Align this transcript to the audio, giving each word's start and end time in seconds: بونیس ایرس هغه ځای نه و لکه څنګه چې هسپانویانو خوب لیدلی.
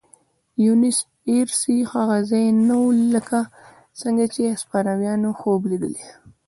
بونیس 0.61 0.97
ایرس 1.29 1.61
هغه 1.93 2.17
ځای 2.29 2.47
نه 2.67 2.75
و 2.83 2.87
لکه 3.13 3.39
څنګه 4.01 4.25
چې 4.33 4.41
هسپانویانو 4.53 5.29
خوب 5.39 5.61
لیدلی. 5.71 6.05